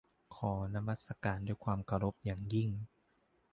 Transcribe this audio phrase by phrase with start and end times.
[0.35, 2.69] ขอนมัสการด้วยความเคารพอย่างยิ่ง